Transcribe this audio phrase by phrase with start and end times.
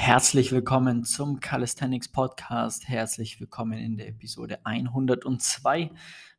[0.00, 2.88] Herzlich willkommen zum Calisthenics Podcast.
[2.88, 5.90] Herzlich willkommen in der Episode 102.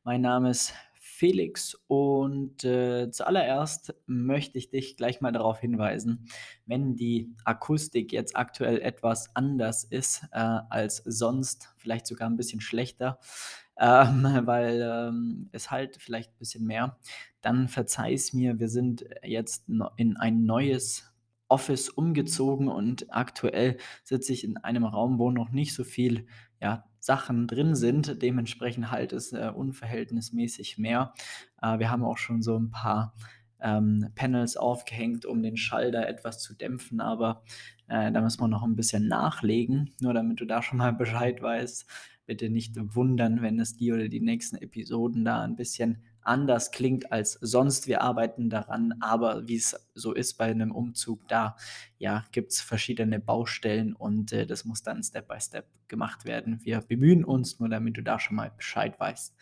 [0.05, 6.25] Mein Name ist Felix und äh, zuallererst möchte ich dich gleich mal darauf hinweisen,
[6.65, 12.61] wenn die Akustik jetzt aktuell etwas anders ist äh, als sonst, vielleicht sogar ein bisschen
[12.61, 13.19] schlechter,
[13.77, 16.97] ähm, weil ähm, es halt vielleicht ein bisschen mehr,
[17.41, 19.67] dann verzeih es mir, wir sind jetzt
[19.97, 21.08] in ein neues
[21.49, 26.27] Office umgezogen und aktuell sitze ich in einem Raum, wo noch nicht so viel
[26.61, 28.21] ja, Sachen drin sind.
[28.21, 31.13] Dementsprechend halt ist äh, unverhältnismäßig mehr.
[31.61, 33.13] Äh, wir haben auch schon so ein paar
[33.61, 37.43] ähm, Panels aufgehängt, um den Schall da etwas zu dämpfen, aber
[37.87, 41.41] äh, da müssen wir noch ein bisschen nachlegen, nur damit du da schon mal Bescheid
[41.41, 41.85] weißt.
[42.25, 47.11] Bitte nicht wundern, wenn es die oder die nächsten Episoden da ein bisschen anders klingt
[47.11, 47.87] als sonst.
[47.87, 51.55] Wir arbeiten daran, aber wie es so ist bei einem Umzug, da
[51.97, 56.63] ja, gibt es verschiedene Baustellen und äh, das muss dann Step by Step gemacht werden.
[56.63, 59.35] Wir bemühen uns, nur damit du da schon mal Bescheid weißt.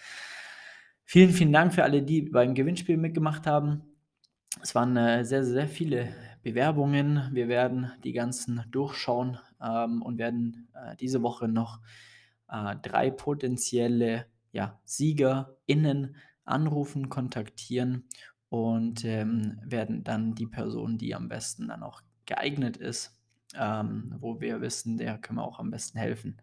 [1.04, 3.84] Vielen, vielen Dank für alle, die beim Gewinnspiel mitgemacht haben.
[4.64, 6.10] Es waren äh, sehr, sehr viele
[6.42, 7.30] Bewerbungen.
[7.34, 11.82] Wir werden die ganzen durchschauen ähm, und werden äh, diese Woche noch
[12.50, 16.16] äh, drei potenzielle ja, SiegerInnen
[16.48, 18.06] anrufen, kontaktieren
[18.50, 23.20] und ähm, werden dann die Person, die am besten dann auch geeignet ist,
[23.56, 26.42] ähm, wo wir wissen, der können wir auch am besten helfen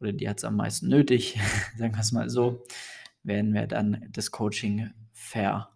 [0.00, 1.38] oder die hat es am meisten nötig,
[1.76, 2.64] sagen wir es mal so,
[3.22, 5.70] werden wir dann das Coaching ver,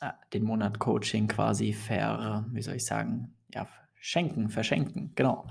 [0.00, 3.68] äh, den Monat Coaching quasi ver, wie soll ich sagen, ja,
[4.00, 5.46] schenken, verschenken, genau.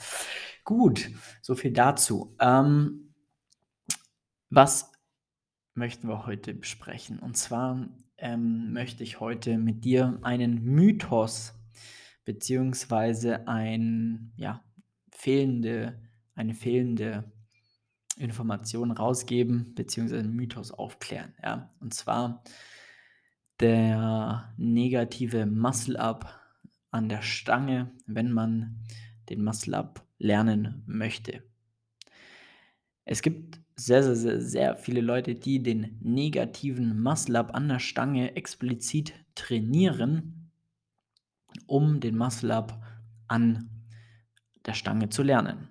[0.64, 1.10] Gut,
[1.42, 2.36] so viel dazu.
[2.40, 3.14] Ähm,
[4.50, 4.93] was
[5.74, 7.20] möchten wir heute besprechen.
[7.20, 11.54] Und zwar ähm, möchte ich heute mit dir einen Mythos
[12.26, 14.64] beziehungsweise ein, ja,
[15.12, 16.02] fehlende,
[16.36, 17.32] eine fehlende
[18.18, 21.34] Information rausgeben, beziehungsweise einen Mythos aufklären.
[21.44, 21.74] Ja?
[21.80, 22.44] Und zwar
[23.60, 26.40] der negative Muscle-Up
[26.92, 28.84] an der Stange, wenn man
[29.30, 31.44] den Muscle-Up lernen möchte.
[33.06, 38.36] Es gibt sehr, sehr, sehr, sehr viele Leute, die den negativen Muscle-Up an der Stange
[38.36, 40.52] explizit trainieren,
[41.68, 42.82] um den Muscle-Up
[43.28, 43.70] an
[44.66, 45.70] der Stange zu lernen.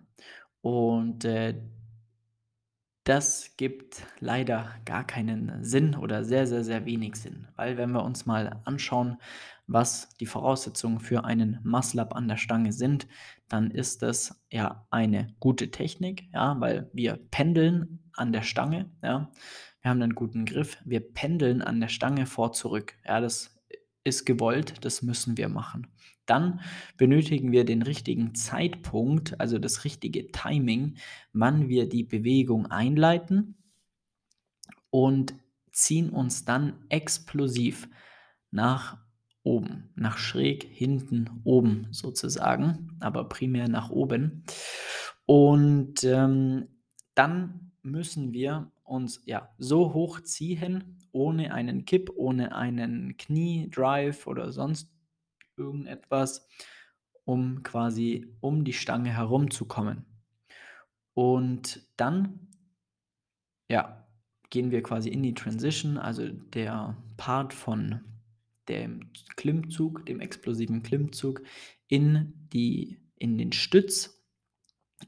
[0.60, 1.60] Und äh,
[3.04, 8.04] das gibt leider gar keinen Sinn oder sehr, sehr, sehr wenig Sinn, weil wenn wir
[8.04, 9.16] uns mal anschauen,
[9.66, 13.06] was die Voraussetzungen für einen Muscle-Up an der Stange sind,
[13.48, 19.30] dann ist das ja eine gute Technik, ja, weil wir pendeln an der Stange, ja.
[19.80, 22.94] Wir haben einen guten Griff, wir pendeln an der Stange vor zurück.
[23.04, 23.58] Ja, das
[24.04, 25.88] ist gewollt, das müssen wir machen.
[26.27, 26.60] Dann
[26.97, 30.97] benötigen wir den richtigen Zeitpunkt, also das richtige Timing,
[31.33, 33.56] wann wir die Bewegung einleiten
[34.91, 35.34] und
[35.72, 37.88] ziehen uns dann explosiv
[38.50, 38.99] nach
[39.43, 44.44] oben, nach schräg hinten oben sozusagen, aber primär nach oben.
[45.27, 46.69] Und ähm,
[47.15, 54.53] dann müssen wir uns ja so hoch ziehen, ohne einen Kipp, ohne einen Knie-Drive oder
[54.53, 54.91] sonst
[55.62, 56.47] irgendetwas,
[57.25, 60.05] um quasi um die Stange herumzukommen.
[61.15, 62.49] Und dann,
[63.69, 64.06] ja,
[64.50, 68.00] gehen wir quasi in die Transition, also der Part von
[68.69, 71.43] dem Klimmzug, dem explosiven Klimmzug,
[71.89, 74.23] in, die, in den Stütz,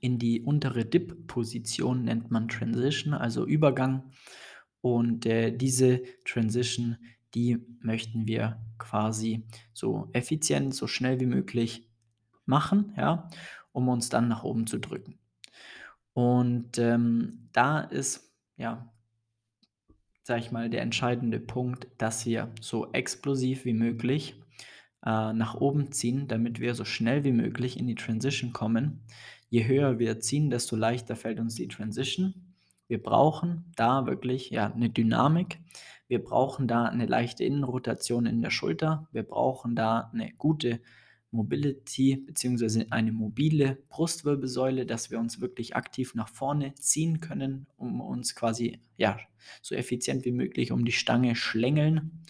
[0.00, 4.10] in die untere Dip-Position nennt man Transition, also Übergang.
[4.80, 6.98] Und äh, diese Transition,
[7.34, 11.88] die möchten wir quasi so effizient, so schnell wie möglich
[12.46, 13.28] machen, ja,
[13.72, 15.18] um uns dann nach oben zu drücken.
[16.12, 18.94] Und ähm, da ist ja
[20.24, 24.40] sage ich mal, der entscheidende Punkt, dass wir so explosiv wie möglich
[25.04, 29.02] äh, nach oben ziehen, damit wir so schnell wie möglich in die Transition kommen.
[29.50, 32.53] Je höher wir ziehen, desto leichter fällt uns die Transition.
[32.86, 35.58] Wir brauchen da wirklich ja, eine Dynamik.
[36.06, 39.08] Wir brauchen da eine leichte Innenrotation in der Schulter.
[39.12, 40.80] Wir brauchen da eine gute
[41.30, 42.86] Mobility bzw.
[42.90, 48.80] eine mobile Brustwirbelsäule, dass wir uns wirklich aktiv nach vorne ziehen können, um uns quasi
[48.96, 49.18] ja,
[49.60, 52.24] so effizient wie möglich um die Stange schlängeln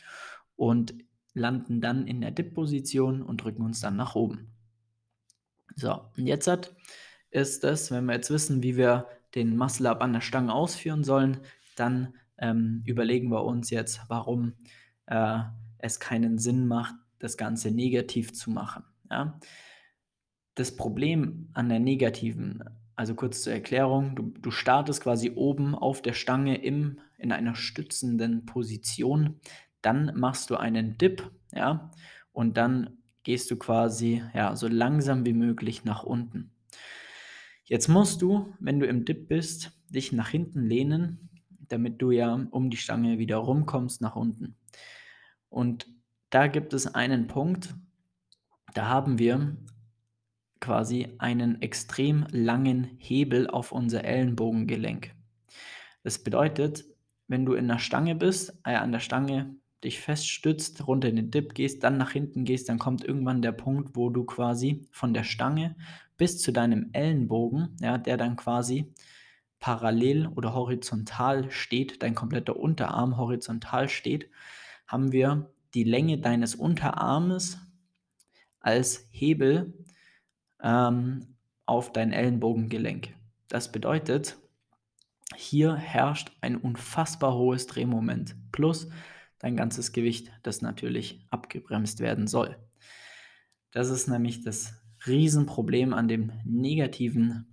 [0.56, 0.94] und
[1.34, 4.52] landen dann in der Dip-Position und drücken uns dann nach oben.
[5.76, 6.74] So, und jetzt hat,
[7.30, 11.38] ist das, wenn wir jetzt wissen, wie wir den Muscle-Up an der Stange ausführen sollen,
[11.76, 14.54] dann ähm, überlegen wir uns jetzt, warum
[15.06, 15.40] äh,
[15.78, 18.84] es keinen Sinn macht, das Ganze negativ zu machen.
[19.10, 19.38] Ja?
[20.54, 22.62] das Problem an der negativen
[22.96, 27.56] also kurz zur Erklärung, du du startest quasi oben auf der Stange im in einer
[27.56, 29.40] stützenden Position,
[29.82, 31.90] dann machst du einen Dip, ja,
[32.32, 36.52] und dann gehst du quasi, ja, so langsam wie möglich nach unten.
[37.64, 41.30] Jetzt musst du, wenn du im Dip bist, dich nach hinten lehnen,
[41.68, 44.56] damit du ja um die Stange wieder rumkommst nach unten.
[45.48, 45.86] Und
[46.30, 47.74] da gibt es einen Punkt,
[48.74, 49.56] da haben wir
[50.60, 55.14] quasi einen extrem langen Hebel auf unser Ellenbogengelenk.
[56.02, 56.84] Das bedeutet,
[57.28, 61.30] wenn du in der Stange bist, äh, an der Stange dich feststützt, runter in den
[61.30, 65.14] Dip gehst, dann nach hinten gehst, dann kommt irgendwann der Punkt, wo du quasi von
[65.14, 65.76] der Stange
[66.16, 68.92] bis zu deinem Ellenbogen, ja, der dann quasi
[69.60, 74.30] parallel oder horizontal steht, dein kompletter Unterarm horizontal steht,
[74.86, 77.58] haben wir die Länge deines Unterarmes
[78.60, 79.72] als Hebel
[80.62, 83.14] ähm, auf dein Ellenbogengelenk.
[83.48, 84.36] Das bedeutet,
[85.34, 88.88] hier herrscht ein unfassbar hohes Drehmoment plus
[89.38, 92.56] dein ganzes Gewicht, das natürlich abgebremst werden soll.
[93.70, 97.46] Das ist nämlich das Riesenproblem an dem negativen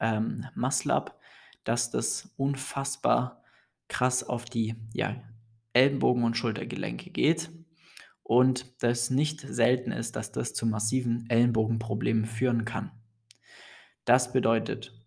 [0.00, 1.18] ähm, Muscle-Up,
[1.64, 3.42] dass das unfassbar
[3.88, 5.22] krass auf die ja,
[5.72, 7.50] Ellenbogen- und Schultergelenke geht
[8.22, 12.90] und das nicht selten ist, dass das zu massiven Ellenbogenproblemen führen kann.
[14.04, 15.00] Das bedeutet,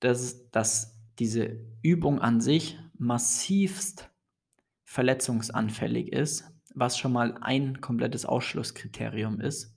[0.00, 4.10] dass, dass diese Übung an sich massivst
[4.84, 6.44] verletzungsanfällig ist,
[6.74, 9.76] was schon mal ein komplettes Ausschlusskriterium ist.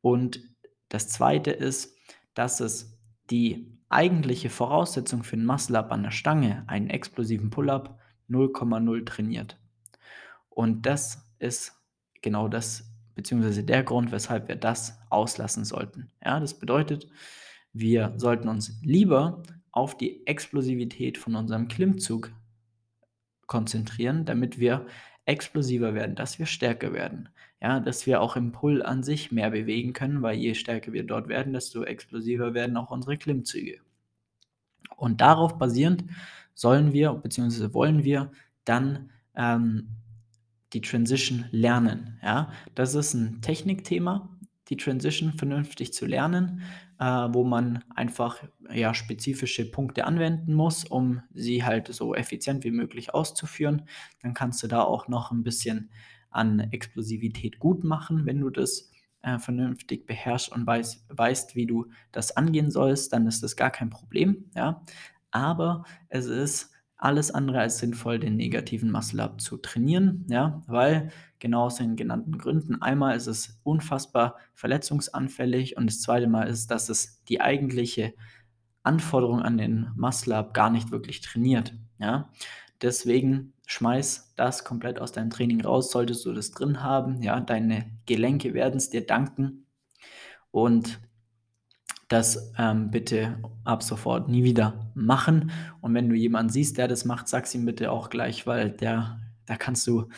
[0.00, 0.40] Und
[0.88, 1.96] das zweite ist,
[2.34, 2.98] dass es
[3.30, 7.98] die eigentliche Voraussetzung für einen Muscle-Up an der Stange, einen explosiven Pull-Up,
[8.28, 9.58] 0,0 trainiert.
[10.50, 11.72] Und das ist
[12.22, 16.10] genau das, beziehungsweise der Grund, weshalb wir das auslassen sollten.
[16.24, 17.08] Ja, das bedeutet,
[17.72, 22.32] wir sollten uns lieber auf die Explosivität von unserem Klimmzug
[23.46, 24.86] konzentrieren, damit wir
[25.24, 27.28] explosiver werden, dass wir stärker werden.
[27.60, 31.04] Ja, dass wir auch im Pull an sich mehr bewegen können, weil je stärker wir
[31.04, 33.80] dort werden, desto explosiver werden auch unsere Klimmzüge.
[34.96, 36.04] Und darauf basierend
[36.54, 38.30] sollen wir, beziehungsweise wollen wir
[38.64, 39.88] dann ähm,
[40.72, 42.18] die Transition lernen.
[42.22, 42.52] Ja?
[42.74, 44.36] Das ist ein Technikthema,
[44.68, 46.62] die Transition vernünftig zu lernen,
[46.98, 48.42] äh, wo man einfach
[48.72, 53.82] ja, spezifische Punkte anwenden muss, um sie halt so effizient wie möglich auszuführen.
[54.22, 55.90] Dann kannst du da auch noch ein bisschen
[56.36, 58.90] an Explosivität gut machen, wenn du das
[59.22, 63.70] äh, vernünftig beherrschst und weiß, weißt, wie du das angehen sollst, dann ist das gar
[63.70, 64.50] kein Problem.
[64.54, 64.82] Ja?
[65.30, 71.64] Aber es ist alles andere als sinnvoll, den negativen Muscle-Up zu trainieren, ja, weil genau
[71.66, 72.80] aus den genannten Gründen.
[72.80, 78.14] Einmal ist es unfassbar verletzungsanfällig und das zweite Mal ist, dass es die eigentliche
[78.82, 82.30] Anforderung an den Muscle-Up gar nicht wirklich trainiert, ja.
[82.82, 87.86] Deswegen schmeiß das komplett aus deinem Training raus, solltest du das drin haben, ja, deine
[88.06, 89.66] Gelenke werden es dir danken
[90.50, 91.00] und
[92.08, 95.50] das ähm, bitte ab sofort nie wieder machen.
[95.80, 99.20] Und wenn du jemanden siehst, der das macht, sag's ihm bitte auch gleich, weil der,
[99.46, 100.08] da kannst du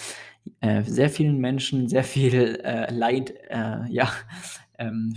[0.61, 4.11] äh, sehr vielen Menschen sehr viel äh, Leid äh, ja,
[4.79, 5.15] ähm,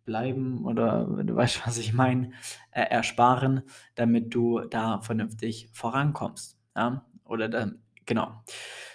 [0.00, 2.32] verbleiben oder du weißt, was ich meine,
[2.70, 3.62] äh, ersparen,
[3.94, 6.58] damit du da vernünftig vorankommst.
[6.76, 7.04] Ja?
[7.24, 8.42] Oder dann, genau.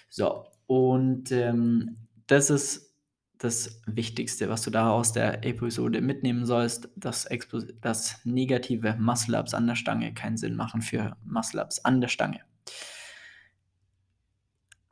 [0.10, 2.94] So, und ähm, das ist
[3.38, 7.27] das Wichtigste, was du da aus der Episode mitnehmen sollst, dass,
[7.82, 12.41] dass negative Muscle-Ups an der Stange keinen Sinn machen für Muscle-Ups an der Stange.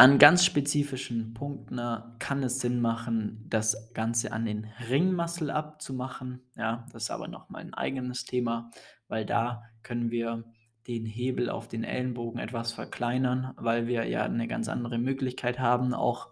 [0.03, 1.79] An ganz spezifischen Punkten
[2.19, 6.41] kann es Sinn machen, das Ganze an den Ring-Muscle-Up zu machen.
[6.57, 8.69] Ja, das ist aber nochmal ein eigenes Thema,
[9.07, 10.43] weil da können wir
[10.87, 15.93] den Hebel auf den Ellenbogen etwas verkleinern, weil wir ja eine ganz andere Möglichkeit haben,
[15.93, 16.31] auch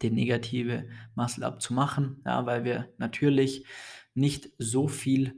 [0.00, 3.66] den negative Muscle-Up zu machen, ja, weil wir natürlich
[4.14, 5.36] nicht so viel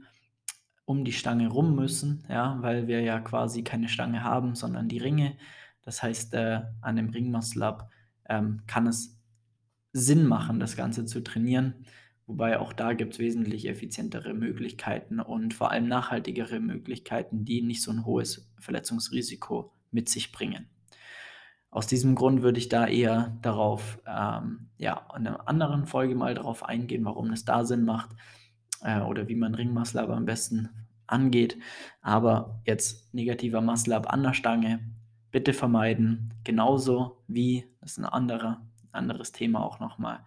[0.85, 4.99] um die Stange rum müssen, ja, weil wir ja quasi keine Stange haben, sondern die
[4.99, 5.35] Ringe.
[5.85, 7.89] Das heißt, äh, an dem Ring-Muscle-Up
[8.27, 9.17] ähm, kann es
[9.93, 11.85] Sinn machen, das Ganze zu trainieren.
[12.27, 17.83] Wobei auch da gibt es wesentlich effizientere Möglichkeiten und vor allem nachhaltigere Möglichkeiten, die nicht
[17.83, 20.67] so ein hohes Verletzungsrisiko mit sich bringen.
[21.69, 26.33] Aus diesem Grund würde ich da eher darauf, ähm, ja, in einer anderen Folge mal
[26.33, 28.09] darauf eingehen, warum es da Sinn macht
[28.81, 30.69] äh, oder wie man Ringmuscle am besten
[31.05, 31.57] angeht.
[32.01, 34.79] Aber jetzt negativer Muscle-Up an der Stange
[35.35, 36.33] bitte vermeiden.
[36.45, 40.23] Genauso wie, das ist ein anderer, anderes Thema auch nochmal,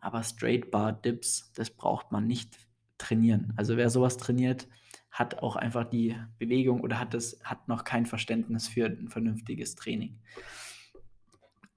[0.00, 2.58] aber Straight Bar Dips, das braucht man nicht
[2.98, 3.52] trainieren.
[3.54, 4.66] Also wer sowas trainiert,
[5.12, 9.76] hat auch einfach die Bewegung oder hat, das, hat noch kein Verständnis für ein vernünftiges
[9.76, 10.18] Training.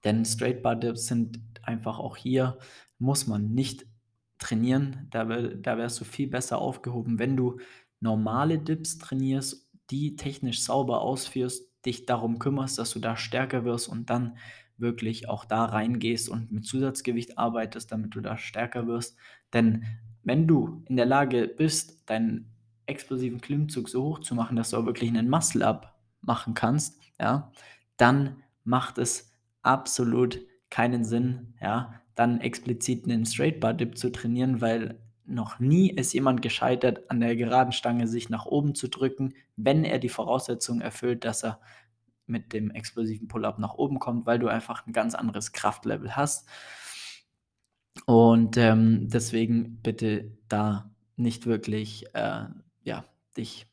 [0.04, 2.58] Denn Straight Bar Dips sind einfach auch hier,
[2.98, 3.86] muss man nicht
[4.40, 5.06] trainieren.
[5.12, 7.60] Da, da wärst du viel besser aufgehoben, wenn du
[8.00, 13.88] normale Dips trainierst, die technisch sauber ausführst, dich darum kümmerst, dass du da stärker wirst
[13.90, 14.38] und dann
[14.78, 19.16] wirklich auch da reingehst und mit Zusatzgewicht arbeitest, damit du da stärker wirst.
[19.54, 19.86] Denn
[20.24, 22.48] wenn du in der Lage bist, deinen
[22.86, 27.52] explosiven Klimmzug so hoch zu machen, dass du auch wirklich einen Muscle-Up machen kannst, ja,
[27.98, 34.62] dann macht es absolut keinen Sinn, ja, dann explizit einen Straight Bar Dip zu trainieren,
[34.62, 39.34] weil noch nie ist jemand gescheitert, an der geraden Stange sich nach oben zu drücken,
[39.56, 41.60] wenn er die Voraussetzungen erfüllt, dass er
[42.26, 46.48] mit dem explosiven Pull-up nach oben kommt, weil du einfach ein ganz anderes Kraftlevel hast.
[48.06, 52.46] Und ähm, deswegen bitte da nicht wirklich äh,
[52.84, 53.06] ja,
[53.38, 53.68] dich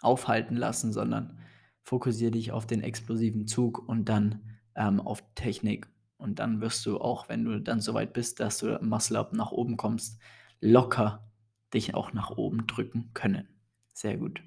[0.00, 1.38] aufhalten lassen, sondern
[1.82, 4.42] fokussiere dich auf den explosiven Zug und dann
[4.74, 5.88] ähm, auf Technik.
[6.16, 9.50] Und dann wirst du auch, wenn du dann so weit bist, dass du Muscle-Up nach
[9.50, 10.20] oben kommst,
[10.60, 11.30] locker
[11.72, 13.48] dich auch nach oben drücken können.
[13.92, 14.42] Sehr gut.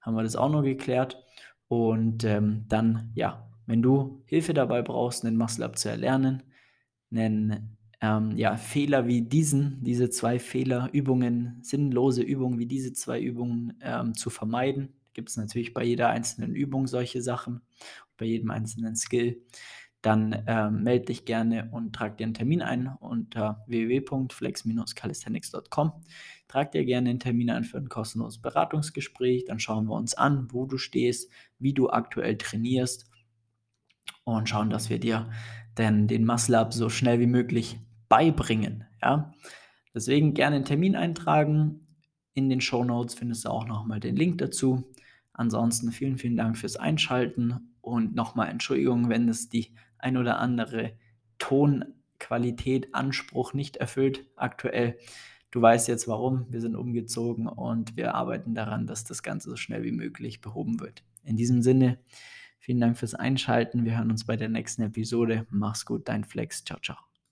[0.00, 1.22] Haben wir das auch noch geklärt.
[1.68, 6.42] Und ähm, dann, ja, wenn du Hilfe dabei brauchst, einen Muscle-Up zu erlernen,
[7.10, 13.78] einen ähm, ja, Fehler wie diesen, diese zwei Fehlerübungen, sinnlose Übungen wie diese zwei Übungen
[13.80, 17.62] ähm, zu vermeiden, gibt es natürlich bei jeder einzelnen Übung solche Sachen,
[18.16, 19.42] bei jedem einzelnen Skill
[20.02, 25.92] dann ähm, melde dich gerne und trag dir einen Termin ein unter www.flex-calisthenics.com.
[26.48, 29.44] Trag dir gerne einen Termin ein für ein kostenloses Beratungsgespräch.
[29.44, 31.30] Dann schauen wir uns an, wo du stehst,
[31.60, 33.08] wie du aktuell trainierst
[34.24, 35.30] und schauen, dass wir dir
[35.78, 37.78] denn den Muscle Up so schnell wie möglich
[38.08, 38.84] beibringen.
[39.00, 39.32] Ja?
[39.94, 41.86] Deswegen gerne einen Termin eintragen.
[42.34, 44.92] In den Show Notes findest du auch nochmal den Link dazu.
[45.32, 50.92] Ansonsten vielen, vielen Dank fürs Einschalten und nochmal Entschuldigung, wenn es die ein oder andere
[51.38, 54.98] Tonqualität, Anspruch nicht erfüllt aktuell.
[55.50, 56.46] Du weißt jetzt warum.
[56.48, 60.80] Wir sind umgezogen und wir arbeiten daran, dass das Ganze so schnell wie möglich behoben
[60.80, 61.04] wird.
[61.24, 61.98] In diesem Sinne,
[62.58, 63.84] vielen Dank fürs Einschalten.
[63.84, 65.46] Wir hören uns bei der nächsten Episode.
[65.50, 66.64] Mach's gut, dein Flex.
[66.64, 67.11] Ciao, ciao.